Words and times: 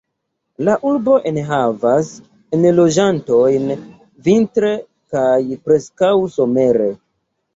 La 0.67 0.75
urbo 0.91 1.17
enhavas 1.31 2.07
enloĝantojn 2.57 3.69
vintre, 4.29 4.73
kaj 5.17 5.37
preskaŭ 5.67 6.11
somere. 6.39 6.89